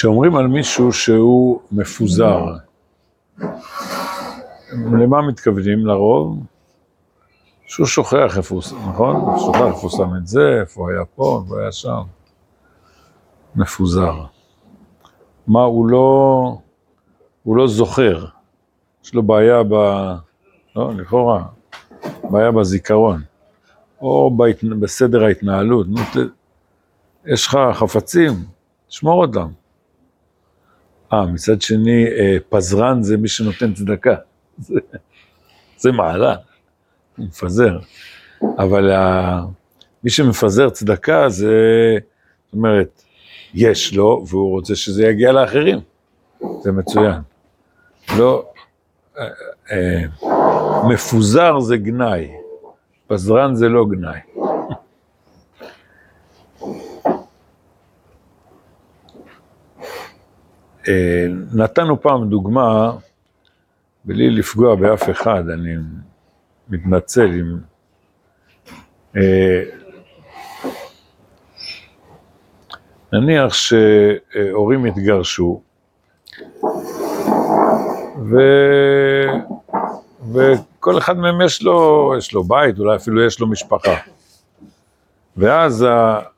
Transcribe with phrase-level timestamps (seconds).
[0.00, 2.44] כשאומרים על מישהו שהוא מפוזר,
[4.72, 6.38] למה מתכוונים לרוב?
[7.66, 9.16] שהוא שוכח איפה הוא, נכון?
[9.16, 12.02] הוא שוכח איפה הוא שם את זה, איפה הוא היה פה, איפה הוא היה שם.
[13.56, 14.14] מפוזר.
[15.46, 16.58] מה, הוא לא,
[17.42, 18.24] הוא לא זוכר.
[19.04, 19.74] יש לו בעיה ב...
[20.76, 21.44] לא, לכאורה,
[22.30, 23.22] בעיה בזיכרון.
[24.00, 24.64] או בהת...
[24.64, 25.86] בסדר ההתנהלות.
[27.26, 28.32] יש לך חפצים,
[28.88, 29.59] תשמור אותם.
[31.12, 34.14] אה, מצד שני, אה, פזרן זה מי שנותן צדקה.
[34.58, 34.80] זה,
[35.76, 36.36] זה מעלה,
[37.16, 37.78] הוא מפזר.
[38.58, 39.40] אבל ה...
[40.04, 41.54] מי שמפזר צדקה זה,
[42.46, 43.02] זאת אומרת,
[43.54, 45.78] יש לו, והוא רוצה שזה יגיע לאחרים.
[46.62, 47.20] זה מצוין.
[48.18, 48.44] לא,
[49.18, 49.24] אה,
[49.72, 50.02] אה,
[50.88, 52.30] מפוזר זה גנאי,
[53.06, 54.18] פזרן זה לא גנאי.
[61.52, 62.92] נתנו פעם דוגמה,
[64.04, 65.74] בלי לפגוע באף אחד, אני
[66.68, 67.56] מתנצל אם...
[69.16, 69.62] אה,
[73.12, 75.62] נניח שהורים התגרשו,
[78.30, 78.36] ו...
[80.32, 83.94] וכל אחד מהם יש לו, יש לו בית, אולי אפילו יש לו משפחה.
[85.36, 85.86] ואז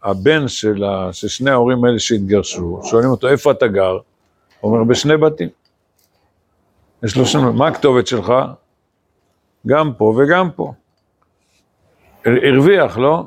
[0.02, 0.48] הבן.
[0.48, 3.98] של שני ההורים האלה שהתגרשו, שואלים אותו, איפה אתה גר?
[4.62, 5.48] הוא אומר, בשני בתים.
[7.02, 8.32] יש לו שם, מה הכתובת שלך?
[9.66, 10.72] גם פה וגם פה.
[12.24, 13.24] הרוויח, לא?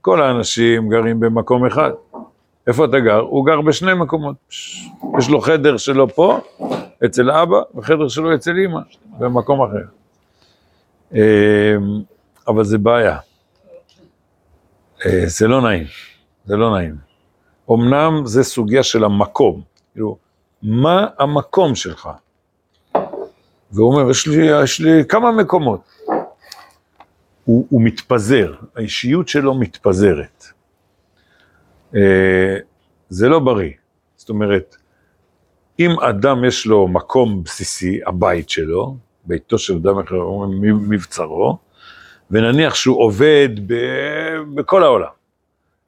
[0.00, 1.90] כל האנשים גרים במקום אחד.
[2.66, 3.20] איפה אתה גר?
[3.20, 4.36] הוא גר בשני מקומות.
[5.18, 6.38] יש לו חדר שלו פה,
[7.04, 8.80] אצל אבא, וחדר שלו אצל אמא,
[9.18, 9.84] במקום אחר.
[11.12, 11.18] אמ,
[12.48, 13.18] אבל זה בעיה.
[15.06, 15.86] אה, זה לא נעים,
[16.44, 16.94] זה לא נעים.
[17.70, 19.60] אמנם זה סוגיה של המקום,
[19.92, 20.16] כאילו,
[20.62, 22.08] מה המקום שלך?
[23.72, 25.80] והוא אומר, יש לי, יש לי כמה מקומות.
[27.44, 30.44] הוא, הוא מתפזר, האישיות שלו מתפזרת.
[31.94, 32.56] אה,
[33.08, 33.72] זה לא בריא.
[34.16, 34.76] זאת אומרת,
[35.78, 41.58] אם אדם יש לו מקום בסיסי, הבית שלו, ביתו של אדם אחר, אומרים מבצרו,
[42.30, 43.74] ונניח שהוא עובד ב...
[44.54, 45.10] בכל העולם,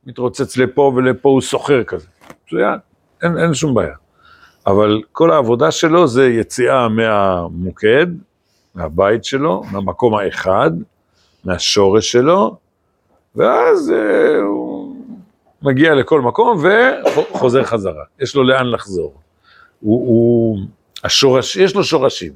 [0.06, 2.06] מתרוצץ לפה ולפה, הוא סוחר כזה,
[2.46, 2.78] מצוין,
[3.22, 3.94] אין, אין שום בעיה.
[4.66, 8.06] אבל כל העבודה שלו זה יציאה מהמוקד,
[8.74, 10.70] מהבית שלו, מהמקום האחד,
[11.44, 12.56] מהשורש שלו,
[13.36, 14.96] ואז אה, הוא
[15.62, 16.62] מגיע לכל מקום
[17.32, 18.04] וחוזר חזרה.
[18.20, 19.14] יש לו לאן לחזור.
[19.80, 20.58] הוא, הוא,
[21.04, 22.32] השורש, יש לו שורשים.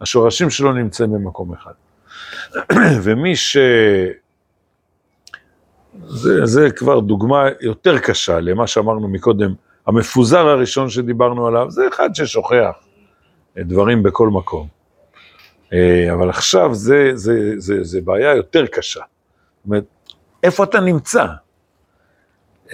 [0.00, 1.72] השורשים שלו נמצאים במקום אחד.
[3.04, 3.56] ומי ש...
[6.06, 9.54] זה, זה כבר דוגמה יותר קשה למה שאמרנו מקודם,
[9.86, 12.76] המפוזר הראשון שדיברנו עליו, זה אחד ששוכח
[13.56, 14.68] דברים בכל מקום.
[15.72, 19.00] אה, אבל עכשיו זה, זה, זה, זה בעיה יותר קשה.
[19.00, 19.84] זאת אומרת,
[20.42, 21.26] איפה אתה נמצא?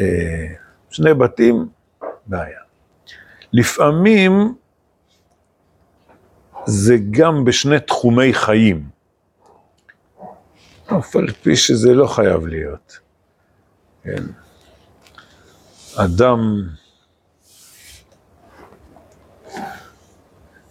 [0.00, 0.46] אה,
[0.90, 1.68] שני בתים,
[2.26, 2.60] בעיה.
[3.52, 4.54] לפעמים
[6.66, 8.88] זה גם בשני תחומי חיים,
[10.86, 12.98] אף על פי שזה לא חייב להיות.
[14.02, 14.24] כן.
[15.96, 16.62] אדם,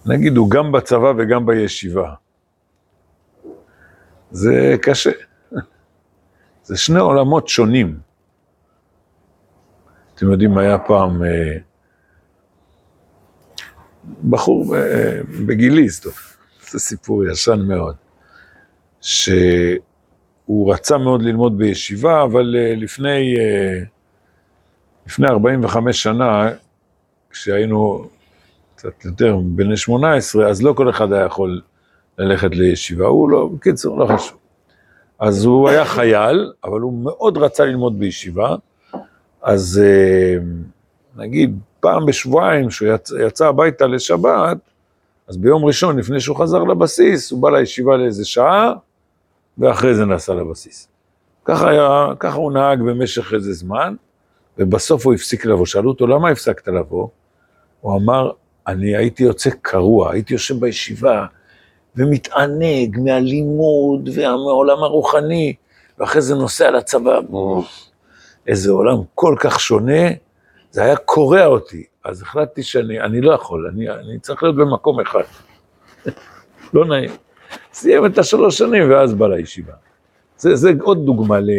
[0.08, 2.14] נגיד, הוא גם בצבא וגם בישיבה.
[4.32, 5.12] זה קשה.
[6.64, 8.00] זה שני עולמות שונים.
[10.16, 11.58] אתם יודעים, היה פעם אה,
[14.30, 14.76] בחור
[15.46, 17.96] בגילי, זה סיפור ישן מאוד,
[19.02, 23.80] שהוא רצה מאוד ללמוד בישיבה, אבל אה, לפני, אה,
[25.06, 26.50] לפני 45 שנה,
[27.30, 28.10] כשהיינו
[28.78, 31.62] קצת יותר בני 18, אז לא כל אחד היה יכול
[32.18, 34.38] ללכת לישיבה, הוא לא, בקיצור, לא חשוב.
[35.20, 38.56] אז הוא היה חייל, אבל הוא מאוד רצה ללמוד בישיבה,
[39.42, 40.38] אז אה,
[41.16, 44.58] נגיד פעם בשבועיים, שהוא יצא, יצא הביתה לשבת,
[45.28, 48.74] אז ביום ראשון, לפני שהוא חזר לבסיס, הוא בא לישיבה לאיזה שעה,
[49.58, 50.88] ואחרי זה נסע לבסיס.
[51.46, 53.96] ככה, היה, ככה הוא נהג במשך איזה זמן,
[54.58, 55.66] ובסוף הוא הפסיק לבוא.
[55.66, 57.08] שאלו אותו, למה הפסקת לבוא?
[57.82, 58.32] הוא אמר,
[58.68, 61.26] אני הייתי יוצא קרוע, הייתי יושב בישיבה
[61.96, 65.54] ומתענג מהלימוד ומהעולם הרוחני,
[66.00, 67.20] ואחרי זה נוסע לצבא,
[68.48, 70.10] איזה עולם כל כך שונה,
[70.72, 71.84] זה היה קורע אותי.
[72.04, 75.24] אז החלטתי שאני אני לא יכול, אני, אני צריך להיות במקום אחד.
[76.74, 77.12] לא נעים.
[77.74, 79.74] סיים את השלוש שנים ואז בא לישיבה.
[80.38, 81.50] זה, זה עוד דוגמה ל,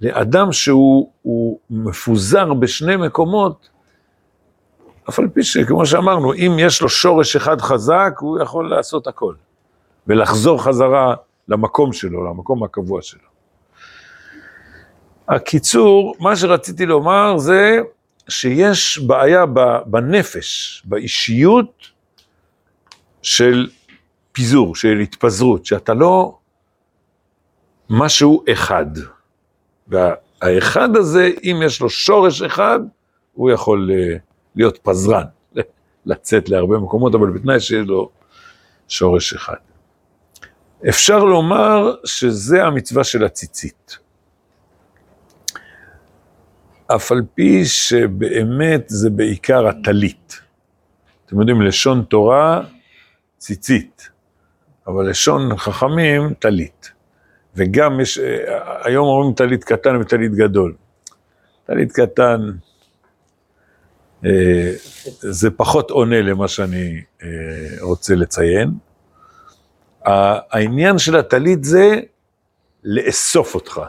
[0.00, 3.68] לאדם שהוא מפוזר בשני מקומות,
[5.08, 9.34] אף על פי שכמו שאמרנו, אם יש לו שורש אחד חזק, הוא יכול לעשות הכל.
[10.06, 11.14] ולחזור חזרה
[11.48, 13.32] למקום שלו, למקום הקבוע שלו.
[15.28, 17.78] הקיצור, מה שרציתי לומר זה
[18.28, 19.44] שיש בעיה
[19.86, 21.86] בנפש, באישיות
[23.22, 23.68] של
[24.32, 26.38] פיזור, של התפזרות, שאתה לא
[27.90, 28.86] משהו אחד.
[29.88, 32.80] והאחד הזה, אם יש לו שורש אחד,
[33.32, 34.16] הוא יכול אה,
[34.56, 35.24] להיות פזרן,
[36.06, 38.10] לצאת להרבה מקומות, אבל בתנאי שיש לו
[38.88, 39.56] שורש אחד.
[40.88, 43.98] אפשר לומר שזה המצווה של הציצית.
[46.86, 50.40] אף על פי שבאמת זה בעיקר הטלית.
[51.26, 52.60] אתם יודעים, לשון תורה,
[53.38, 54.10] ציצית,
[54.86, 56.92] אבל לשון חכמים, טלית.
[57.54, 58.18] וגם יש,
[58.82, 60.74] היום אומרים טלית קטן וטלית גדול.
[61.64, 62.71] טלית קטן, אה,
[65.20, 67.28] זה פחות עונה למה שאני אה,
[67.80, 68.70] רוצה לציין.
[70.04, 72.00] העניין של הטלית זה
[72.84, 73.80] לאסוף אותך.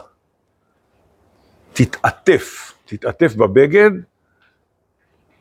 [1.72, 3.90] תתעטף, תתעטף בבגד,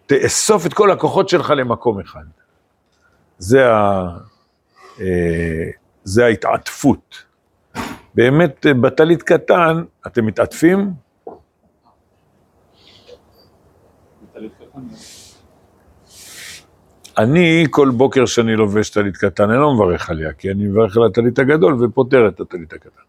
[0.06, 2.24] תאסוף את כל הכוחות שלך למקום אחד.
[3.38, 4.07] זה, ה,
[5.00, 5.69] אה,
[6.04, 7.24] זה ההתעטפות.
[8.16, 10.94] באמת, בטלית קטן, אתם מתעטפים?
[17.17, 21.03] אני, כל בוקר שאני לובש טלית קטן, אני לא מברך עליה, כי אני מברך על
[21.03, 23.01] הטלית הגדול ופותר את הטלית הקטן.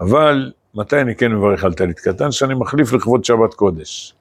[0.00, 2.32] אבל מתי אני כן מברך על טלית קטן?
[2.32, 4.14] שאני מחליף לכבוד שבת קודש.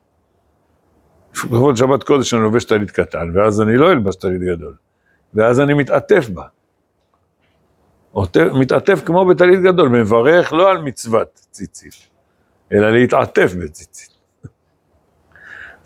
[1.33, 4.75] לכבוד שבת קודש אני לובש טלית קטן, ואז אני לא אלבש טלית גדול.
[5.33, 6.43] ואז אני מתעטף בה.
[8.53, 11.93] מתעטף כמו בטלית גדול, מברך לא על מצוות ציצית,
[12.71, 14.18] אלא להתעטף בציצית.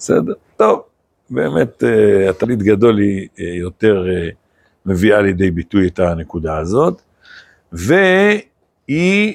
[0.04, 0.34] בסדר?
[0.58, 0.82] טוב,
[1.30, 4.30] באמת אה, הטלית גדול היא אה, יותר אה,
[4.86, 7.02] מביאה לידי ביטוי את הנקודה הזאת,
[7.72, 9.34] והיא,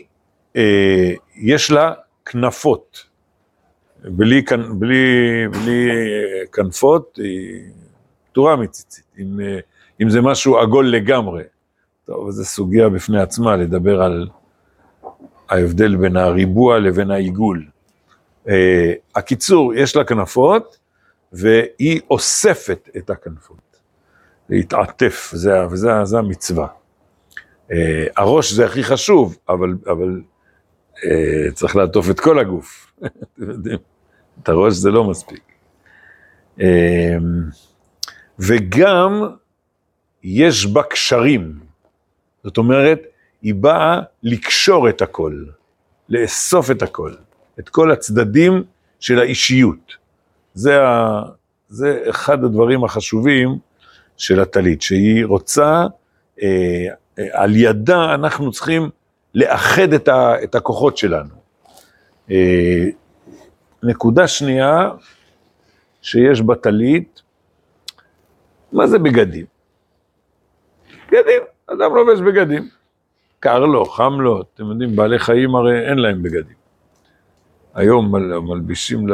[1.36, 1.92] יש לה
[2.24, 3.04] כנפות.
[4.04, 4.42] בלי,
[4.78, 5.90] בלי, בלי
[6.52, 7.60] כנפות, היא
[8.30, 9.04] פטורה מציצית.
[9.18, 9.40] אם,
[10.02, 11.42] אם זה משהו עגול לגמרי,
[12.04, 14.28] טוב, זו סוגיה בפני עצמה, לדבר על
[15.48, 17.64] ההבדל בין הריבוע לבין העיגול.
[18.48, 18.50] Uh,
[19.14, 20.78] הקיצור, יש לה כנפות,
[21.32, 23.80] והיא אוספת את הכנפות.
[24.48, 26.66] להתעטף, זה, וזה זה המצווה.
[27.70, 27.72] Uh,
[28.16, 30.20] הראש זה הכי חשוב, אבל, אבל
[30.96, 32.92] uh, צריך לעטוף את כל הגוף.
[33.04, 33.78] אתם יודעים,
[34.42, 35.42] את הראש זה לא מספיק.
[36.58, 36.62] Uh,
[38.38, 39.22] וגם
[40.22, 41.60] יש בה קשרים.
[42.44, 43.02] זאת אומרת,
[43.42, 45.44] היא באה לקשור את הכל,
[46.08, 47.14] לאסוף את הכל,
[47.60, 48.62] את כל הצדדים
[49.00, 49.96] של האישיות.
[50.54, 51.22] זה, ה,
[51.68, 53.58] זה אחד הדברים החשובים
[54.16, 55.86] של הטלית, שהיא רוצה,
[56.42, 56.86] אה,
[57.18, 58.90] אה, על ידה אנחנו צריכים
[59.34, 61.34] לאחד את, ה, את הכוחות שלנו.
[62.30, 62.84] אה,
[63.82, 64.90] נקודה שנייה
[66.02, 67.22] שיש בטלית,
[68.72, 69.46] מה זה בגדים?
[71.06, 71.42] בגדים.
[71.66, 72.68] אדם לובש בגדים.
[73.40, 76.56] קר לו, חם לו, אתם יודעים, בעלי חיים הרי אין להם בגדים.
[77.78, 79.06] היום מל, מלבישים.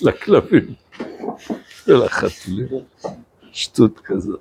[0.00, 0.74] לכלבים
[1.86, 2.66] ולחתולים,
[3.52, 4.40] שטות כזאת.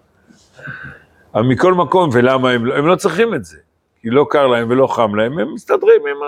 [1.33, 3.57] אבל מכל מקום, ולמה הם לא, הם לא צריכים את זה?
[4.01, 6.27] כי לא קר להם ולא חם להם, הם מסתדרים עם ה...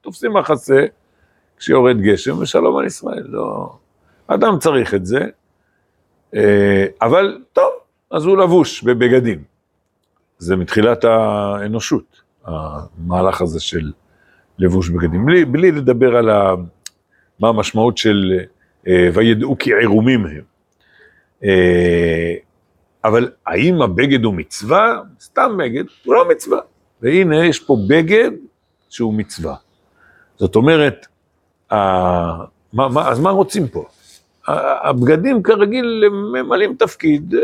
[0.00, 0.86] תופסים מחסה
[1.58, 3.76] כשיורד גשם, ושלום על ישראל, לא...
[4.26, 5.20] אדם צריך את זה,
[6.34, 7.70] אה, אבל טוב,
[8.10, 9.44] אז הוא לבוש בבגדים.
[10.38, 13.92] זה מתחילת האנושות, המהלך הזה של
[14.58, 15.26] לבוש בגדים.
[15.26, 16.54] בלי, בלי לדבר על ה,
[17.40, 18.40] מה המשמעות של
[18.86, 20.42] אה, וידעו כי עירומים הם.
[21.44, 22.34] אה,
[23.04, 25.00] אבל האם הבגד הוא מצווה?
[25.20, 26.58] סתם בגד, הוא לא מצווה.
[27.02, 28.30] והנה, יש פה בגד
[28.88, 29.54] שהוא מצווה.
[30.36, 31.06] זאת אומרת,
[31.72, 31.76] ה...
[32.72, 33.84] מה, מה, אז מה רוצים פה?
[34.84, 37.40] הבגדים כרגיל ממלאים תפקיד אה,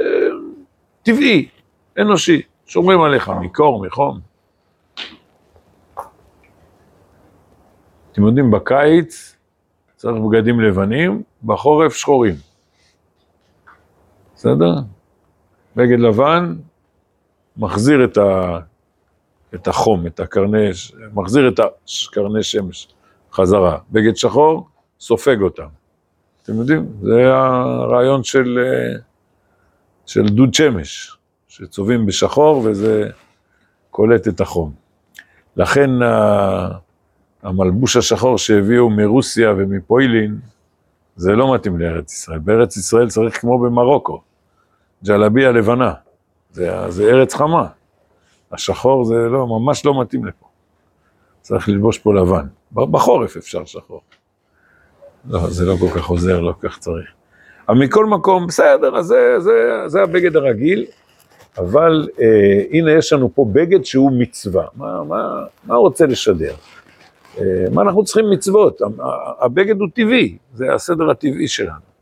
[1.03, 1.49] טבעי,
[1.99, 2.43] אנושי.
[2.67, 4.34] שומרים עליך מקור, מחום.
[8.15, 9.37] אתם יודעים, בקיץ
[9.97, 12.35] צריך בגדים לבנים, בחורף שחורים.
[14.35, 14.75] בסדר?
[15.77, 16.57] בגד לבן
[17.57, 18.59] מחזיר את, ה,
[19.55, 20.71] את החום, את הקרני,
[21.15, 22.89] מחזיר את הקרני שמש
[23.33, 23.79] חזרה.
[23.91, 24.69] בגד שחור,
[25.01, 25.69] סופג אותם.
[26.43, 28.59] אתם יודעים, זה הרעיון של,
[30.07, 31.17] של דוד שמש.
[31.49, 33.09] שצובעים בשחור וזה
[33.91, 34.73] קולט את החום.
[35.57, 35.91] לכן
[37.45, 40.37] המלבוש השחור שהביאו מרוסיה ומפוילין,
[41.17, 42.39] זה לא מתאים לארץ ישראל.
[42.39, 44.21] בארץ ישראל צריך כמו במרוקו,
[45.05, 45.93] ג'לביה לבנה,
[46.53, 47.67] זה, זה ארץ חמה.
[48.53, 50.47] השחור זה לא, ממש לא מתאים לפה.
[51.41, 52.47] צריך ללבוש פה לבן.
[52.73, 54.01] בחורף אפשר שחור.
[55.29, 57.07] לא, זה לא כל כך עוזר, לא כל כך צריך.
[57.69, 59.53] אבל מכל מקום, בסדר, אז זה, זה,
[59.87, 60.87] זה הבגד הרגיל,
[61.59, 64.65] אבל אה, הנה יש לנו פה בגד שהוא מצווה.
[64.77, 66.55] מה, מה, מה רוצה לשדר?
[67.39, 68.81] אה, מה אנחנו צריכים מצוות?
[69.41, 71.95] הבגד הוא טבעי, זה הסדר הטבעי שלנו.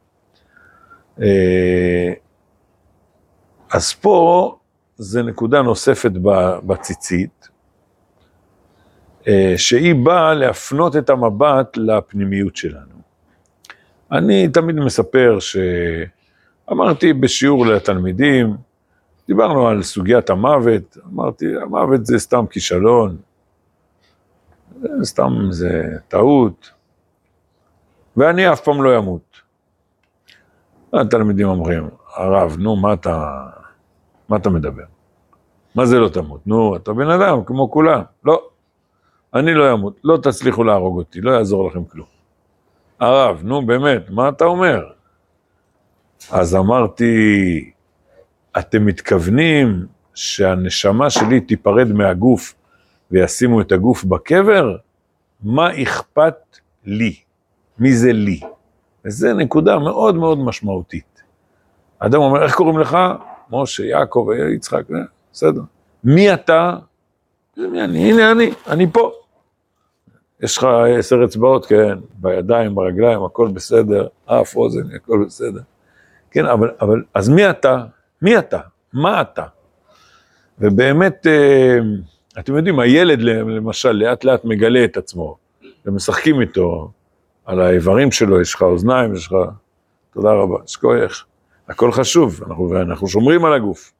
[1.20, 2.12] אה,
[3.72, 4.56] אז פה
[4.96, 6.10] זה נקודה נוספת
[6.66, 7.48] בציצית,
[9.28, 13.02] אה, שהיא באה להפנות את המבט לפנימיות שלנו.
[14.12, 18.56] אני תמיד מספר שאמרתי בשיעור לתלמידים,
[19.28, 23.16] דיברנו על סוגיית המוות, אמרתי, המוות זה סתם כישלון,
[25.02, 26.70] סתם זה טעות,
[28.16, 29.40] ואני אף פעם לא אמות.
[30.92, 33.44] התלמידים אומרים, הרב, נו, מה אתה,
[34.28, 34.84] מה אתה מדבר?
[35.74, 36.46] מה זה לא תמות?
[36.46, 38.02] נו, אתה בן אדם כמו כולם.
[38.24, 38.42] לא,
[39.34, 42.06] אני לא אמות, לא תצליחו להרוג אותי, לא יעזור לכם כלום.
[43.00, 44.84] הרב, נו באמת, מה אתה אומר?
[46.30, 47.70] אז אמרתי,
[48.58, 52.54] אתם מתכוונים שהנשמה שלי תיפרד מהגוף
[53.12, 54.76] וישימו את הגוף בקבר?
[55.42, 57.16] מה אכפת לי?
[57.78, 58.40] מי זה לי?
[59.04, 61.22] וזו נקודה מאוד מאוד משמעותית.
[62.00, 62.98] האדם אומר, איך קוראים לך?
[63.50, 64.96] משה, יעקב, יצחק, אה,
[65.32, 65.60] בסדר.
[66.04, 66.76] מי אתה?
[67.56, 68.12] מי אני?
[68.12, 69.12] הנה אני, אני פה.
[70.40, 70.66] יש לך
[70.98, 75.60] עשר אצבעות, כן, בידיים, ברגליים, הכל בסדר, אף, אוזן, הכל בסדר.
[76.30, 77.84] כן, אבל, אבל, אז מי אתה?
[78.22, 78.60] מי אתה?
[78.92, 79.44] מה אתה?
[80.58, 81.78] ובאמת, אה,
[82.38, 85.36] אתם יודעים, הילד למשל לאט לאט מגלה את עצמו,
[85.86, 86.90] ומשחקים איתו
[87.44, 89.34] על האיברים שלו, יש לך אוזניים, יש לך...
[90.14, 91.26] תודה רבה, יש כוח.
[91.68, 93.92] הכל חשוב, אנחנו, אנחנו שומרים על הגוף.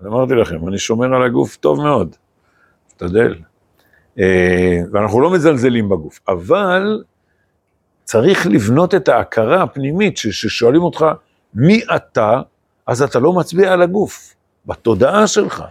[0.00, 2.16] אז אמרתי לכם, אני שומר על הגוף טוב מאוד,
[2.86, 3.34] משתדל.
[4.18, 7.02] אה, ואנחנו לא מזלזלים בגוף, אבל
[8.04, 11.06] צריך לבנות את ההכרה הפנימית, ששואלים אותך,
[11.54, 12.40] מי אתה,
[12.86, 14.34] אז אתה לא מצביע על הגוף,
[14.66, 15.64] בתודעה שלך.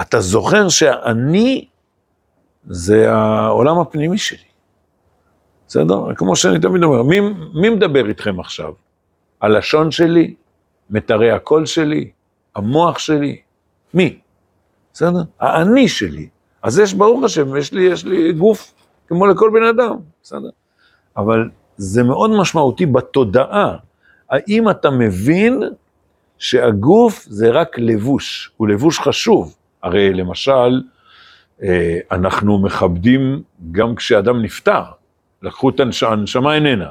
[0.00, 1.68] אתה זוכר שאני
[2.66, 4.48] זה העולם הפנימי שלי.
[5.68, 6.14] בסדר?
[6.16, 7.20] כמו שאני תמיד אומר, מי,
[7.54, 8.72] מי מדבר איתכם עכשיו?
[9.40, 10.34] הלשון שלי?
[10.90, 12.10] מיתרי הקול שלי?
[12.54, 13.40] המוח שלי?
[13.94, 14.18] מי?
[14.92, 15.22] בסדר?
[15.40, 16.28] האני שלי.
[16.62, 18.72] אז יש, ברוך השם, יש לי, יש לי גוף
[19.08, 20.50] כמו לכל בן אדם, בסדר?
[21.16, 23.76] אבל זה מאוד משמעותי בתודעה.
[24.30, 25.62] האם אתה מבין
[26.38, 29.54] שהגוף זה רק לבוש, הוא לבוש חשוב.
[29.82, 30.82] הרי למשל,
[31.62, 33.42] אה, אנחנו מכבדים
[33.72, 34.82] גם כשאדם נפטר.
[35.42, 36.90] לקחו את הנשמה איננה.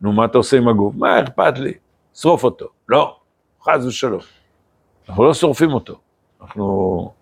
[0.00, 0.94] נו, מה אתה עושה עם הגוף?
[0.96, 1.72] מה אכפת לי?
[2.14, 2.66] שרוף אותו.
[2.88, 3.16] לא,
[3.62, 4.20] חס ושלום.
[5.08, 5.98] אנחנו לא שורפים אותו.
[6.42, 7.12] אנחנו...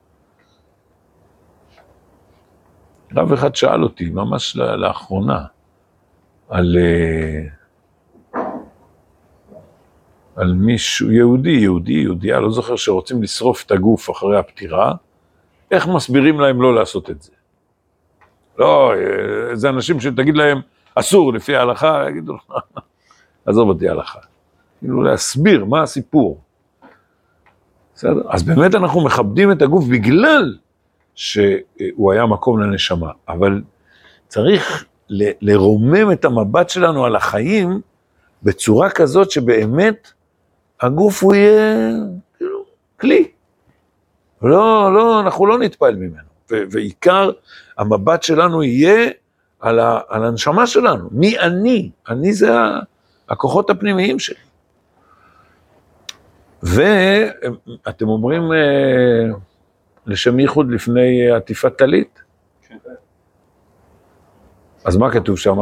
[3.16, 5.44] רב אחד שאל אותי, ממש לאחרונה,
[6.48, 6.76] על...
[10.36, 14.92] על מישהו, יהודי, יהודי, יהודייה, לא זוכר, שרוצים לשרוף את הגוף אחרי הפטירה,
[15.70, 17.32] איך מסבירים להם לא לעשות את זה?
[18.58, 20.60] לא, אה, זה אנשים שתגיד להם,
[20.94, 22.56] אסור לפי ההלכה, יגידו לך,
[23.46, 24.18] עזוב אותי הלכה.
[24.78, 26.40] כאילו להסביר מה הסיפור.
[27.94, 28.22] בסדר?
[28.28, 30.56] אז באמת אנחנו מכבדים את הגוף בגלל
[31.14, 33.62] שהוא היה מקום לנשמה, אבל
[34.28, 34.84] צריך
[35.40, 37.80] לרומם את המבט שלנו על החיים
[38.42, 40.12] בצורה כזאת שבאמת
[40.80, 41.90] הגוף הוא יהיה
[42.38, 42.64] כאילו
[43.00, 43.28] כלי.
[44.42, 46.34] לא, לא, אנחנו לא נתפעל ממנו.
[46.50, 47.30] ועיקר
[47.78, 49.10] המבט שלנו יהיה
[49.60, 51.08] על, ה, על הנשמה שלנו.
[51.12, 51.90] מי אני?
[52.08, 52.50] אני זה
[53.28, 54.36] הכוחות הפנימיים שלי.
[56.62, 59.36] ואתם אומרים אה,
[60.06, 62.22] לשם ייחוד לפני עטיפת טלית?
[62.68, 62.76] כן.
[64.84, 65.58] אז מה כתוב שם?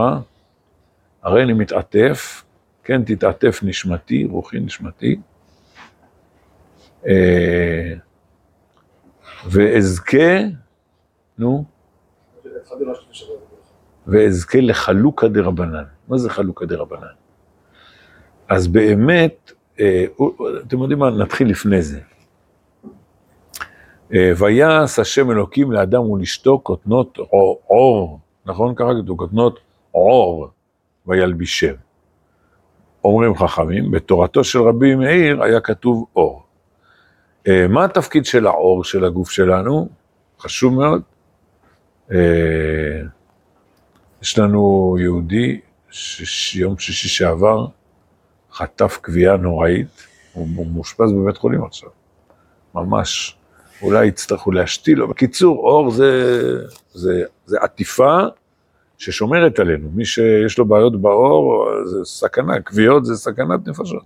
[1.22, 2.44] הרי אני מתעטף,
[2.84, 5.16] כן תתעטף נשמתי, רוחי נשמתי.
[7.06, 7.92] אה,
[9.46, 10.38] ואזכה,
[11.38, 11.64] נו,
[14.06, 15.84] ואזכה לחלוקה דרבנן.
[16.08, 17.06] מה זה חלוקה דרבנן?
[18.48, 20.04] אז באמת, אה,
[20.66, 22.00] אתם יודעים מה, נתחיל לפני זה.
[24.14, 27.18] אה, ויעש השם אלוקים לאדם ולאשתו כותנות
[27.66, 28.74] עור, נכון?
[28.74, 29.60] ככה כתוב, כותנות
[29.90, 30.48] עור,
[31.06, 31.74] וילבישם.
[33.04, 36.42] אומרים חכמים, בתורתו של רבי מאיר היה כתוב אור.
[37.48, 39.88] אה, מה התפקיד של העור של הגוף שלנו?
[40.40, 41.02] חשוב מאוד.
[44.22, 47.66] יש לנו יהודי שיש, יום שישי שעבר,
[48.52, 51.88] חטף כוויה נוראית, הוא מאושפז בבית חולים עכשיו.
[52.74, 53.36] ממש,
[53.82, 55.08] אולי יצטרכו להשתיל לו.
[55.08, 56.42] בקיצור, אור זה,
[56.92, 58.18] זה, זה עטיפה
[59.02, 59.90] ששומרת עלינו.
[59.94, 64.02] מי שיש לו בעיות בעור, זה סכנה, כוויות זה סכנת נפשות.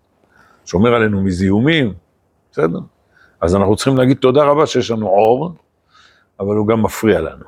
[0.64, 1.94] שומר עלינו מזיהומים,
[2.52, 2.78] בסדר?
[3.40, 5.52] אז אנחנו צריכים להגיד תודה רבה שיש לנו אור,
[6.40, 7.44] אבל הוא גם מפריע לנו.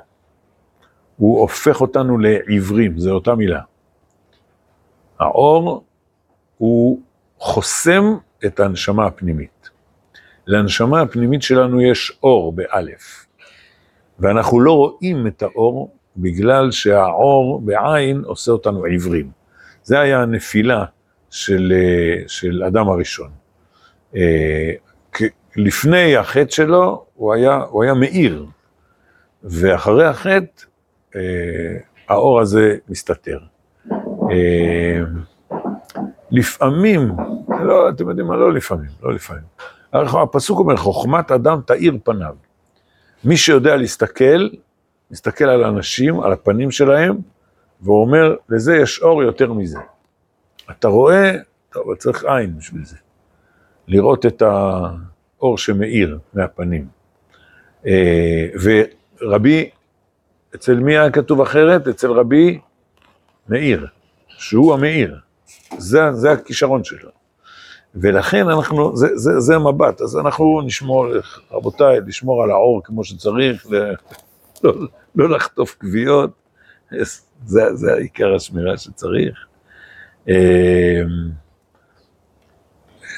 [1.17, 3.61] הוא הופך אותנו לעיוורים, זו אותה מילה.
[5.19, 5.85] האור
[6.59, 7.01] הוא
[7.39, 8.05] חוסם
[8.47, 9.71] את הנשמה הפנימית.
[10.47, 13.27] לנשמה הפנימית שלנו יש אור באלף,
[14.19, 19.31] ואנחנו לא רואים את האור בגלל שהאור בעין עושה אותנו עיוורים.
[19.83, 20.85] זה היה הנפילה
[21.31, 21.73] של,
[22.27, 23.31] של אדם הראשון.
[24.17, 24.73] אה,
[25.57, 28.47] לפני החטא שלו הוא היה, הוא היה מאיר,
[29.45, 30.65] ואחרי החטא
[31.17, 31.21] אה,
[32.09, 33.39] האור הזה מסתתר.
[34.31, 35.01] אה,
[36.31, 37.11] לפעמים,
[37.63, 39.43] לא, אתם יודעים מה, לא לפעמים, לא לפעמים.
[39.93, 42.35] הפסוק אומר, חוכמת אדם תאיר פניו.
[43.25, 44.49] מי שיודע להסתכל,
[45.11, 47.17] מסתכל על אנשים, על הפנים שלהם,
[47.81, 49.79] והוא אומר, לזה יש אור יותר מזה.
[50.71, 51.33] אתה רואה,
[51.75, 52.97] אבל צריך עין בשביל זה.
[53.89, 56.87] לראות את האור שמאיר מהפנים.
[57.87, 59.71] אה, ורבי,
[60.55, 61.89] אצל מי היה כתוב אחרת?
[61.89, 62.61] אצל רבי
[63.49, 63.87] מאיר,
[64.29, 65.19] שהוא המאיר.
[65.79, 67.11] זה, זה הכישרון שלו.
[67.95, 71.07] ולכן אנחנו, זה, זה, זה המבט, אז אנחנו נשמור,
[71.51, 73.67] רבותיי, לשמור על האור כמו שצריך,
[74.65, 74.75] לא,
[75.15, 76.31] לא לחטוף כוויות,
[77.47, 79.47] זה, זה העיקר השמירה שצריך.
[80.29, 81.01] אה,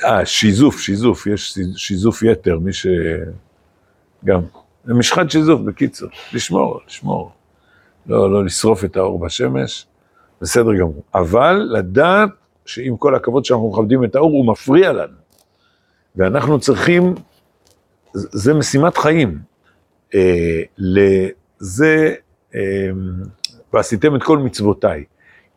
[0.05, 2.87] אה, שיזוף, שיזוף, יש שיזוף יתר, מי ש...
[4.25, 4.41] גם,
[4.87, 7.33] משחת שיזוף, בקיצור, לשמור, לשמור.
[8.07, 9.87] לא, לא לשרוף את האור בשמש,
[10.41, 11.03] בסדר גמור.
[11.15, 12.31] אבל לדעת
[12.67, 15.17] שעם כל הכבוד שאנחנו מכבדים את האור, הוא מפריע לנו.
[16.17, 17.15] ואנחנו צריכים,
[18.13, 19.39] זה משימת חיים.
[20.15, 20.63] אה,
[22.55, 22.91] אה,
[23.73, 25.05] ועשיתם את כל מצוותיי.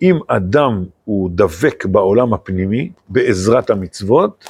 [0.02, 4.46] אם אדם הוא דבק בעולם הפנימי, בעזרת המצוות,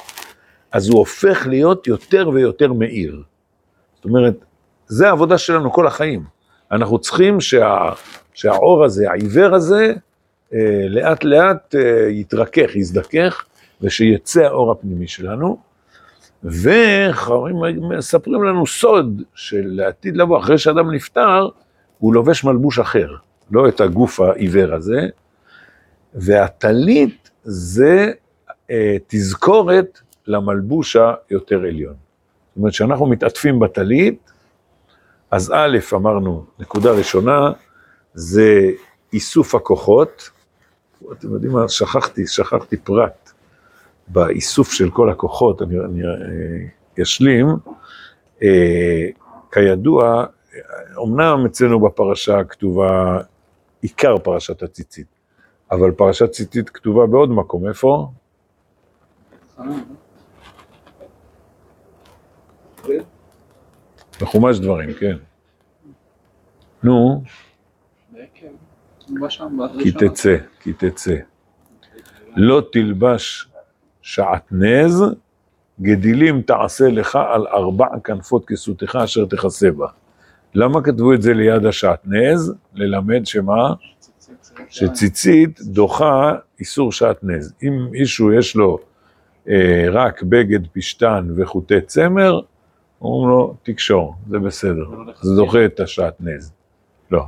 [0.72, 3.22] אז הוא הופך להיות יותר ויותר מאיר.
[3.96, 4.34] זאת אומרת,
[4.86, 6.24] זה העבודה שלנו כל החיים.
[6.72, 7.90] אנחנו צריכים שה,
[8.34, 9.94] שהאור הזה, העיוור הזה,
[10.54, 13.44] אה, לאט לאט אה, יתרכך, יזדכך,
[13.80, 15.56] ושיצא האור הפנימי שלנו.
[16.44, 17.56] וחברים
[17.98, 21.48] מספרים לנו סוד של לעתיד לבוא, אחרי שאדם נפטר,
[21.98, 23.08] הוא לובש מלבוש אחר,
[23.50, 25.08] לא את הגוף העיוור הזה,
[26.14, 28.12] והטלית זה
[28.70, 30.96] אה, תזכורת למלבוש
[31.30, 31.94] היותר עליון.
[31.94, 34.30] זאת אומרת, כשאנחנו מתעטפים בטלית,
[35.30, 37.52] אז א', אמרנו, נקודה ראשונה,
[38.14, 38.70] זה
[39.12, 40.30] איסוף הכוחות,
[41.12, 43.33] אתם יודעים מה, שכחתי, שכחתי פרט
[44.08, 47.46] באיסוף של כל הכוחות, אני, אני אה, אשלים.
[48.42, 49.06] אה,
[49.52, 50.24] כידוע,
[51.04, 53.18] אמנם אצלנו בפרשה כתובה
[53.80, 55.06] עיקר פרשת הציצית,
[55.70, 58.08] אבל פרשת ציצית כתובה בעוד מקום, איפה?
[64.20, 65.16] בחומש דברים, כן.
[66.82, 67.22] נו.
[69.82, 71.16] כי תצא, כי תצא.
[72.36, 73.48] לא תלבש
[74.04, 75.04] שעטנז,
[75.80, 79.86] גדילים תעשה לך על ארבע כנפות כסותך אשר תכסה בה.
[80.54, 82.54] למה כתבו את זה ליד השעטנז?
[82.74, 83.74] ללמד שמה?
[84.68, 87.52] שציצית דוחה איסור שעטנז.
[87.62, 88.78] אם מישהו יש לו
[89.48, 92.40] אה, רק בגד פשטן וחוטי צמר,
[93.02, 94.84] אומרים לו, תקשור, זה בסדר.
[95.22, 96.52] זה דוחה את השעטנז.
[97.10, 97.24] לא.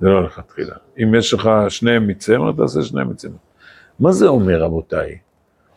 [0.00, 0.74] זה לא לכתחילה.
[1.02, 3.36] אם יש לך שניהם מצמר, תעשה שניהם מצמר.
[4.00, 5.18] מה זה אומר, רבותיי?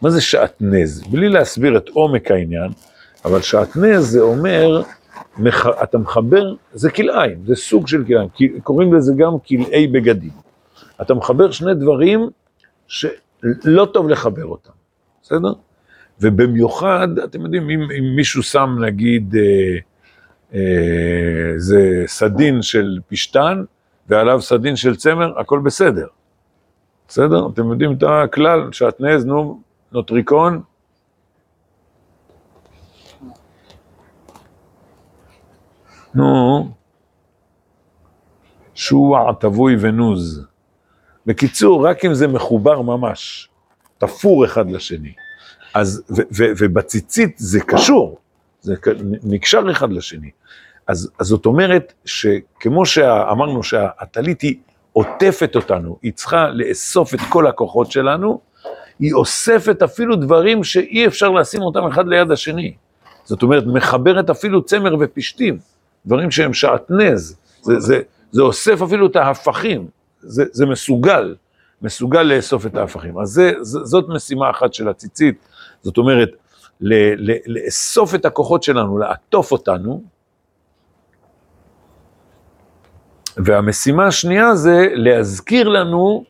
[0.01, 1.03] מה זה שעטנז?
[1.11, 2.71] בלי להסביר את עומק העניין,
[3.25, 4.81] אבל שעטנז זה אומר,
[5.83, 8.29] אתה מחבר, זה כלאיים, זה סוג של כלאיים,
[8.63, 10.31] קוראים לזה גם כלאי בגדים.
[11.01, 12.29] אתה מחבר שני דברים
[12.87, 14.71] שלא טוב לחבר אותם,
[15.23, 15.53] בסדר?
[16.21, 19.77] ובמיוחד, אתם יודעים, אם, אם מישהו שם נגיד, אה,
[20.53, 23.63] אה, זה סדין של פשטן,
[24.09, 26.07] ועליו סדין של צמר, הכל בסדר.
[27.07, 27.47] בסדר?
[27.53, 30.61] אתם יודעים את הכלל, שעטנז, נו, נוטריקון.
[36.15, 36.71] נו,
[38.75, 40.45] שוע, טבוי ונוז.
[41.25, 43.49] בקיצור, רק אם זה מחובר ממש,
[43.97, 45.13] תפור אחד לשני.
[45.73, 48.17] אז, ו, ו, ובציצית זה קשור,
[48.61, 48.75] זה
[49.23, 50.31] נקשר אחד לשני.
[50.87, 54.55] אז, אז זאת אומרת שכמו שאמרנו שהטלית היא
[54.93, 58.41] עוטפת אותנו, היא צריכה לאסוף את כל הכוחות שלנו,
[58.99, 62.73] היא אוספת אפילו דברים שאי אפשר לשים אותם אחד ליד השני.
[63.23, 65.57] זאת אומרת, מחברת אפילו צמר ופשתים,
[66.05, 69.87] דברים שהם שעטנז, זה, זה, זה אוסף אפילו את ההפכים,
[70.19, 71.35] זה, זה מסוגל,
[71.81, 73.19] מסוגל לאסוף את ההפכים.
[73.19, 75.45] אז זה, זאת משימה אחת של הציצית,
[75.81, 76.29] זאת אומרת,
[76.81, 76.93] ל,
[77.31, 80.03] ל, לאסוף את הכוחות שלנו, לעטוף אותנו,
[83.37, 86.23] והמשימה השנייה זה להזכיר לנו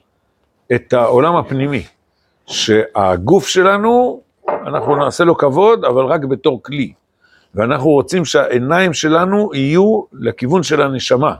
[0.75, 1.83] את העולם הפנימי,
[2.49, 6.93] שהגוף שלנו, אנחנו נעשה לו כבוד, אבל רק בתור כלי.
[7.55, 11.35] ואנחנו רוצים שהעיניים שלנו יהיו לכיוון של הנשמה,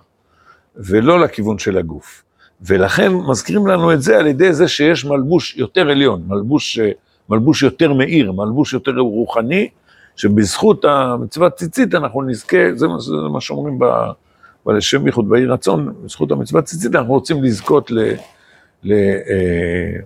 [0.76, 2.24] ולא לכיוון של הגוף.
[2.62, 6.80] ולכן מזכירים לנו את זה על ידי זה שיש מלבוש יותר עליון, מלבוש,
[7.30, 9.70] מלבוש יותר מאיר, מלבוש יותר רוחני,
[10.16, 13.86] שבזכות המצוות ציצית אנחנו נזכה, זה מה, זה מה שאומרים ב...
[14.66, 18.00] ולשם ייחוד באי רצון, בזכות המצוות ציצית, אנחנו רוצים לזכות ל,
[18.84, 20.00] ל, אה,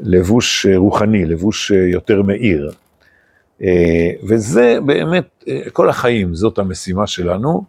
[0.00, 2.70] לבוש רוחני, לבוש יותר מאיר.
[3.62, 7.64] אה, וזה באמת, אה, כל החיים, זאת המשימה שלנו,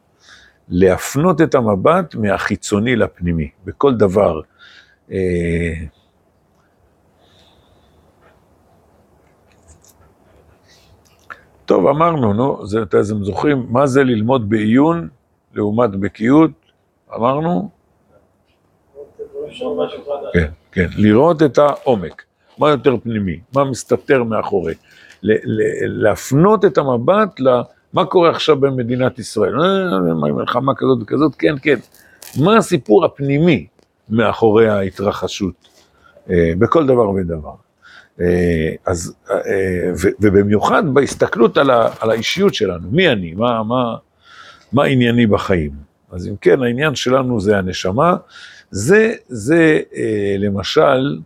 [0.69, 4.41] להפנות את המבט מהחיצוני לפנימי, בכל דבר.
[5.11, 5.73] אה,
[11.65, 15.07] טוב, אמרנו, נו, אתם זוכרים, מה זה ללמוד בעיון
[15.53, 16.51] לעומת בקיאות?
[17.15, 17.80] אמרנו?
[20.33, 22.23] כן, כן, לראות את העומק,
[22.57, 24.73] מה יותר פנימי, מה מסתתר מאחורי.
[25.81, 29.61] להפנות את המבט למה קורה עכשיו במדינת ישראל.
[29.61, 31.79] אה, מלחמה כזאת וכזאת, כן, כן.
[32.39, 33.67] מה הסיפור הפנימי
[34.09, 35.67] מאחורי ההתרחשות
[36.29, 37.53] אה, בכל דבר ודבר.
[38.21, 39.15] אה, אז,
[40.21, 43.95] ובמיוחד בהסתכלות על, ה, על האישיות שלנו, מי אני, מה, מה,
[44.73, 45.71] מה ענייני בחיים.
[46.11, 48.15] אז אם כן, העניין שלנו זה הנשמה.
[48.71, 49.81] זה, זה
[50.39, 51.19] למשל,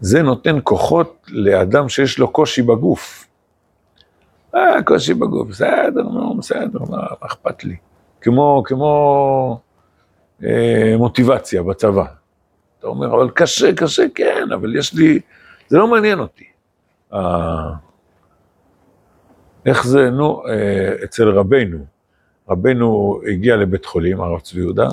[0.00, 3.26] זה נותן כוחות לאדם שיש לו קושי בגוף.
[4.54, 7.76] אה, קושי בגוף, בסדר, נו, בסדר, מה אכפת לי?
[8.20, 9.60] כמו, כמו
[10.44, 12.04] אה, מוטיבציה בצבא.
[12.78, 15.20] אתה אומר, אבל קשה, קשה, כן, אבל יש לי,
[15.68, 16.44] זה לא מעניין אותי.
[17.12, 17.70] אה,
[19.66, 21.91] איך זה, נו, אה, אצל רבנו,
[22.48, 24.88] רבנו הגיע לבית חולים, הרב צבי יהודה,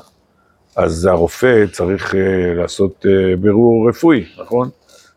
[0.75, 4.69] אז הרופא צריך אה, לעשות אה, בירור רפואי, נכון?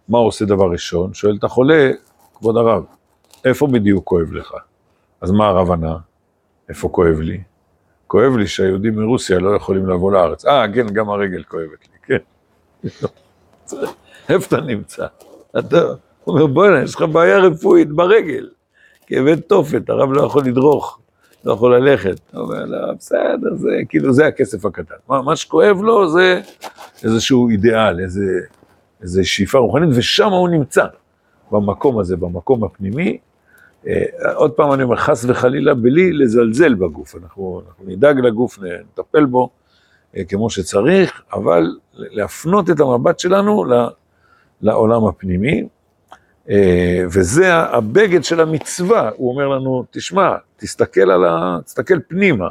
[0.08, 1.14] מה הוא עושה דבר ראשון?
[1.14, 1.90] שואל את החולה,
[2.34, 2.84] כבוד הרב,
[3.44, 4.54] איפה בדיוק כואב לך?
[5.20, 5.96] אז מה הרב ענה?
[6.68, 7.40] איפה כואב לי?
[8.06, 10.46] כואב לי שהיהודים מרוסיה לא יכולים לבוא לארץ.
[10.46, 12.16] אה, כן, גם הרגל כואבת לי, כן.
[14.28, 15.06] איפה אתה נמצא?
[15.58, 15.76] אתה
[16.26, 18.48] אומר, בוא'נה, יש לך בעיה רפואית ברגל.
[19.06, 20.98] כאבי תופת, הרב לא יכול לדרוך,
[21.44, 22.20] לא יכול ללכת.
[22.32, 24.94] הוא אומר, לא, בסדר, זה כאילו, זה הכסף הקטן.
[25.08, 26.40] מה, מה שכואב לו זה
[27.04, 28.40] איזשהו אידיאל, איזה...
[29.02, 30.84] איזו שאיפה רוחנית, ושם הוא נמצא,
[31.50, 33.18] במקום הזה, במקום הפנימי.
[33.86, 37.16] אה, עוד פעם אני אומר, חס וחלילה, בלי לזלזל בגוף.
[37.16, 39.50] אנחנו, אנחנו נדאג לגוף, נטפל בו
[40.16, 43.64] אה, כמו שצריך, אבל להפנות את המבט שלנו
[44.62, 45.68] לעולם הפנימי.
[46.50, 51.58] אה, וזה הבגד של המצווה, הוא אומר לנו, תשמע, תסתכל, על ה...
[51.64, 52.48] תסתכל פנימה,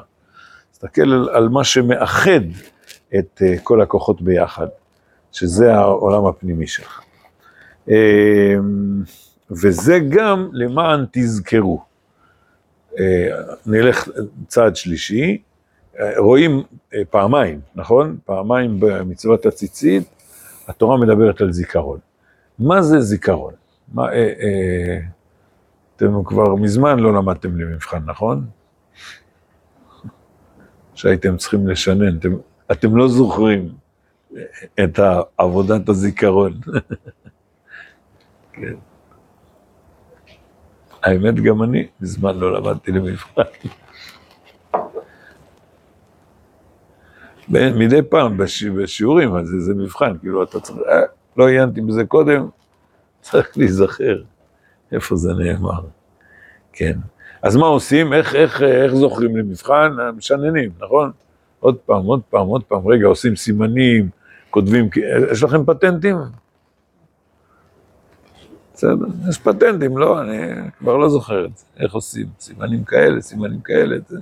[0.71, 2.41] תסתכל על, על מה שמאחד
[3.15, 4.67] את כל הכוחות ביחד.
[5.31, 7.01] שזה העולם הפנימי שלך.
[7.87, 7.93] אמ,
[9.51, 11.81] וזה גם למען תזכרו.
[12.99, 13.27] אה,
[13.65, 14.09] נלך
[14.47, 15.41] צעד שלישי,
[15.99, 18.17] אה, רואים אה, פעמיים, נכון?
[18.25, 20.03] פעמיים במצוות הציצית,
[20.67, 21.99] התורה מדברת על זיכרון.
[22.59, 23.53] מה זה זיכרון?
[23.93, 24.99] מה, אה, אה,
[25.95, 28.45] אתם כבר מזמן לא למדתם למבחן, נכון?
[30.95, 32.29] שהייתם צריכים לשנן, אתם,
[32.71, 33.69] אתם לא זוכרים
[34.83, 34.99] את
[35.37, 36.53] עבודת הזיכרון.
[38.53, 38.73] כן.
[41.03, 43.41] האמת, גם אני מזמן לא למדתי למבחן.
[47.49, 48.37] מדי פעם
[48.77, 51.01] בשיעורים, אז זה מבחן, כאילו אתה צריך, אה,
[51.37, 52.49] לא עיינתי בזה קודם,
[53.21, 54.21] צריך להיזכר
[54.91, 55.81] איפה זה נאמר.
[56.73, 56.97] כן.
[57.41, 58.13] אז מה עושים?
[58.13, 59.91] איך, איך, איך זוכרים למבחן?
[60.17, 61.11] משננים, נכון?
[61.59, 64.09] עוד פעם, עוד פעם, עוד פעם, רגע, עושים סימנים,
[64.49, 64.89] כותבים,
[65.31, 66.17] יש לכם פטנטים?
[68.73, 70.37] בסדר, יש פטנטים, לא, אני
[70.79, 74.19] כבר לא זוכר את זה, איך עושים, סימנים כאלה, סימנים כאלה, זה.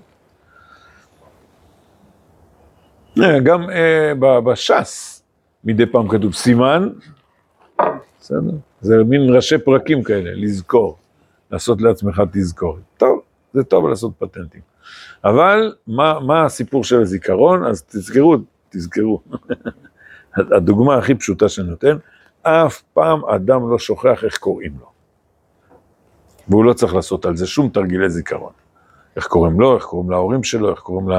[3.23, 4.13] אה, גם אה,
[4.45, 5.23] בש"ס
[5.63, 6.89] מדי פעם כתוב סימן,
[8.19, 8.55] בסדר?
[8.81, 10.97] זה מין ראשי פרקים כאלה, לזכור,
[11.51, 12.81] לעשות לעצמך תזכורת.
[12.97, 13.21] טוב,
[13.53, 14.61] זה טוב לעשות פטנטים.
[15.23, 17.63] אבל מה, מה הסיפור של הזיכרון?
[17.63, 18.37] אז תזכרו,
[18.69, 19.21] תזכרו.
[20.57, 21.97] הדוגמה הכי פשוטה שאני נותן,
[22.41, 24.89] אף פעם אדם לא שוכח איך קוראים לו.
[26.47, 28.51] והוא לא צריך לעשות על זה שום תרגילי זיכרון.
[29.15, 31.09] איך קוראים לו, איך קוראים להורים שלו, איך קוראים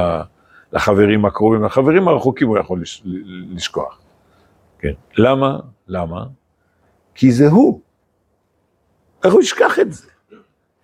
[0.72, 2.82] לחברים הקרובים, לחברים הרחוקים הוא יכול
[3.50, 4.00] לשכוח.
[4.78, 4.92] כן.
[5.16, 5.58] למה?
[5.88, 6.24] למה?
[7.20, 7.80] כי זה הוא.
[9.24, 10.08] איך הוא ישכח את זה?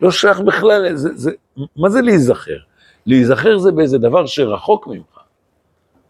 [0.00, 1.30] לא שייך בכלל, זה, זה,
[1.76, 2.58] מה זה להיזכר?
[3.06, 5.18] להיזכר זה באיזה דבר שרחוק ממך.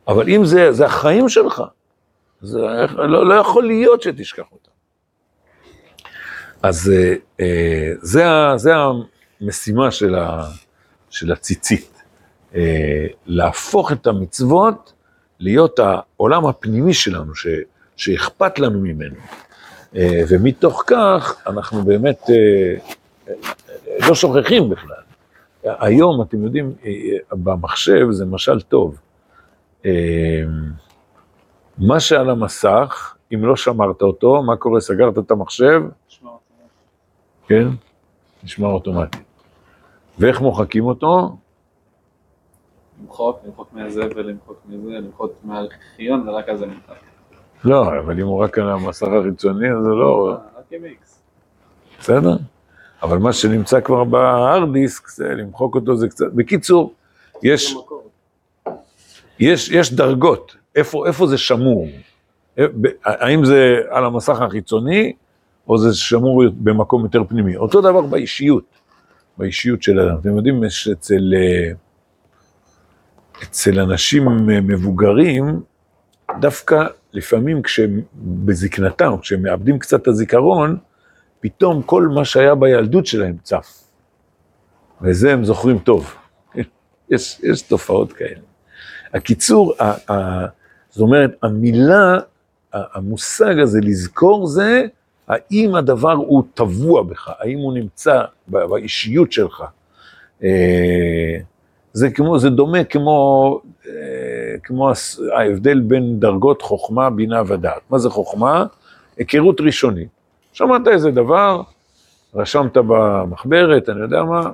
[0.09, 1.63] אבל אם זה, זה החיים שלך,
[2.43, 2.59] זה
[2.97, 4.71] לא, לא יכול להיות שתשכח אותם.
[6.63, 8.25] אז אה, אה, זה,
[8.57, 8.73] זה
[9.41, 10.49] המשימה של, ה,
[11.11, 12.03] של הציצית,
[12.55, 14.93] אה, להפוך את המצוות
[15.39, 17.47] להיות העולם הפנימי שלנו, ש,
[17.97, 19.17] שאכפת לנו ממנו.
[20.29, 22.21] ומתוך כך אנחנו באמת
[24.09, 25.03] לא שוכחים בכלל.
[25.65, 26.75] היום, אתם יודעים,
[27.33, 29.01] במחשב זה משל טוב.
[31.79, 34.81] מה שעל המסך, אם לא שמרת אותו, מה קורה?
[34.81, 35.83] סגרת את המחשב?
[37.47, 37.69] כן?
[38.45, 39.19] נשמר אוטומטי.
[40.19, 41.37] ואיך מוחקים אותו?
[43.03, 46.95] למחוק, למחוק מהזבל, למחוק מזה, למחוק מהארכיון, ורק אז זה נמחק.
[47.65, 50.31] לא, אבל אם הוא רק על המסך החיצוני, אז זה לא...
[50.31, 51.23] אה, רק עם איקס.
[52.01, 52.37] בסדר?
[53.03, 56.27] אבל מה שנמצא כבר בהארד דיסק, זה למחוק אותו זה קצת...
[56.35, 56.95] בקיצור,
[57.43, 57.77] יש,
[59.39, 61.89] יש, יש דרגות, איפה, איפה זה שמור?
[62.59, 62.67] אה,
[63.05, 65.13] האם זה על המסך החיצוני,
[65.69, 67.57] או זה שמור במקום יותר פנימי.
[67.57, 68.65] אותו דבר באישיות,
[69.39, 70.17] באישיות של אדם.
[70.21, 71.73] אתם יודעים, יש אצל, אה,
[73.43, 75.61] אצל אנשים מבוגרים,
[76.41, 80.77] דווקא לפעמים כשהם בזקנתם, כשהם מאבדים קצת את הזיכרון,
[81.41, 83.83] פתאום כל מה שהיה בילדות שלהם צף.
[85.03, 86.15] וזה הם זוכרים טוב.
[87.11, 88.41] יש, יש תופעות כאלה.
[89.15, 90.47] הקיצור, ה, ה,
[90.91, 92.19] זאת אומרת, המילה,
[92.73, 94.87] המושג הזה, לזכור זה,
[95.29, 99.65] האם הדבר הוא טבוע בך, האם הוא נמצא באישיות שלך.
[100.43, 101.39] אה,
[101.93, 103.93] זה כמו, זה דומה כמו, אה,
[104.65, 104.91] כמו
[105.37, 107.81] ההבדל בין דרגות חוכמה, בינה ודעת.
[107.91, 108.65] מה זה חוכמה?
[109.17, 110.09] היכרות ראשונית.
[110.53, 111.63] שמעת איזה דבר,
[112.35, 114.51] רשמת במחברת, אני יודע מה,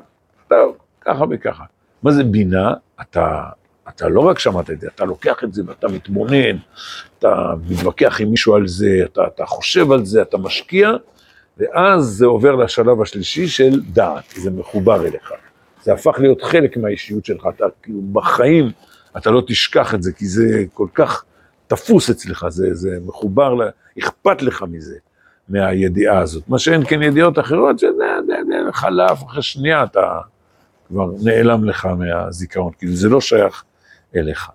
[0.48, 1.64] טוב, ככה וככה.
[2.02, 2.74] מה זה בינה?
[3.00, 3.42] אתה
[3.88, 6.56] אתה לא רק שמעת את זה, אתה לוקח את זה ואתה מתבונן,
[7.18, 10.90] אתה מתווכח עם מישהו על זה, אתה, אתה חושב על זה, אתה משקיע,
[11.58, 15.32] ואז זה עובר לשלב השלישי של דעת, זה מחובר אליך.
[15.82, 18.70] זה הפך להיות חלק מהאישיות שלך, אתה כאילו בחיים,
[19.16, 21.24] אתה לא תשכח את זה, כי זה כל כך
[21.66, 23.66] תפוס אצלך, זה, זה מחובר, לה,
[23.98, 24.96] אכפת לך מזה,
[25.48, 26.48] מהידיעה הזאת.
[26.48, 28.04] מה שאין כן ידיעות אחרות, שזה
[28.72, 30.18] חלף אחרי שנייה, אתה
[30.88, 33.64] כבר נעלם לך מהזיכרון, כאילו זה לא שייך
[34.16, 34.50] אליך.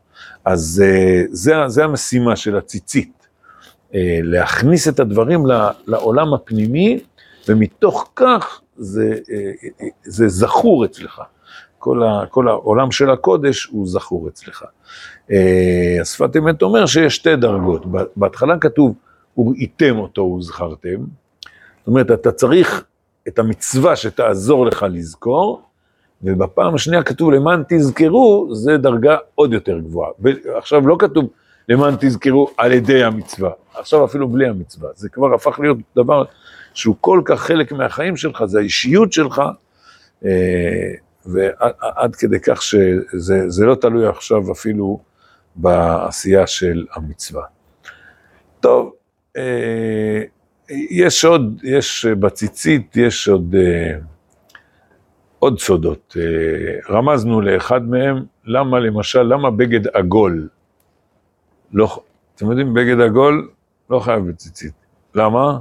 [0.45, 3.27] אז אה, זה, זה המשימה של הציצית,
[3.95, 5.45] אה, להכניס את הדברים
[5.87, 6.99] לעולם הפנימי,
[7.47, 11.21] ומתוך כך זה, אה, זה זכור אצלך.
[11.87, 14.65] כל, ה, כל העולם של הקודש הוא זכור אצלך.
[16.01, 17.85] השפת אמת אומר שיש שתי דרגות.
[18.15, 18.95] בהתחלה כתוב,
[19.37, 20.99] וראיתם אותו וזכרתם.
[21.79, 22.83] זאת אומרת, אתה צריך
[23.27, 25.61] את המצווה שתעזור לך לזכור,
[26.23, 30.11] ובפעם השנייה כתוב למען תזכרו, זה דרגה עוד יותר גבוהה.
[30.57, 31.25] עכשיו לא כתוב
[31.69, 36.23] למען תזכרו על ידי המצווה, עכשיו אפילו בלי המצווה, זה כבר הפך להיות דבר
[36.73, 39.41] שהוא כל כך חלק מהחיים שלך, זה האישיות שלך,
[40.25, 40.29] אה,
[41.27, 44.99] ועד כדי כך שזה לא תלוי עכשיו אפילו
[45.55, 47.43] בעשייה של המצווה.
[48.59, 48.93] טוב,
[49.37, 50.21] אה,
[50.89, 53.55] יש עוד, יש בציצית, יש עוד...
[53.55, 53.97] אה,
[55.39, 56.17] עוד סודות.
[56.19, 60.47] אה, רמזנו לאחד מהם, למה למשל, למה בגד עגול?
[61.73, 61.99] לא,
[62.35, 63.49] אתם יודעים, בגד עגול
[63.89, 64.73] לא חייב בציצית.
[65.15, 65.59] למה?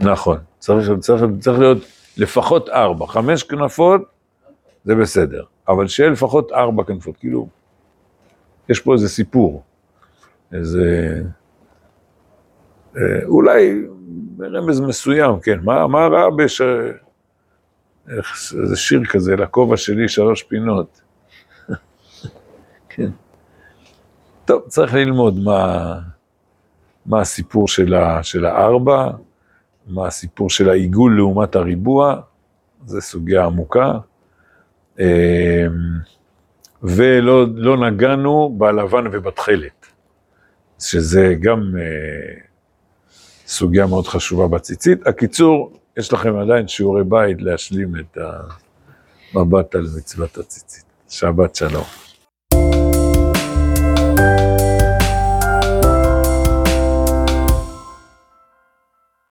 [0.00, 1.78] נכון, צריך, צריך, צריך להיות
[2.16, 4.00] לפחות ארבע, חמש כנפות
[4.84, 7.48] זה בסדר, אבל שיהיה לפחות ארבע כנפות, כאילו,
[8.68, 9.62] יש פה איזה סיפור,
[10.52, 11.20] איזה,
[12.96, 13.82] אה, אולי
[14.36, 16.60] ברמז מסוים, כן, מה, מה רע בש...
[18.62, 21.00] איזה שיר כזה, לכובע שלי שלוש פינות.
[22.88, 23.10] כן.
[24.44, 25.98] טוב, צריך ללמוד מה,
[27.06, 29.10] מה הסיפור של, ה, של הארבע,
[29.86, 32.20] מה הסיפור של העיגול לעומת הריבוע,
[32.86, 33.92] זו סוגיה עמוקה.
[34.98, 35.04] אמ,
[36.82, 39.86] ולא לא נגענו בלבן ובתכלת,
[40.80, 42.40] שזה גם אה,
[43.46, 45.06] סוגיה מאוד חשובה בציצית.
[45.06, 48.18] הקיצור, יש לכם עדיין שיעורי בית להשלים את
[49.34, 50.84] המבט על מצוות הציצית.
[51.08, 52.03] שבת שלום.